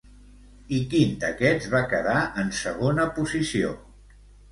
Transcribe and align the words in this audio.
I 0.77 0.77
quin 0.93 1.11
d'aquests 1.23 1.67
va 1.73 1.81
quedar 1.91 2.15
en 2.45 2.49
segona 2.61 3.05
posició? 3.19 3.75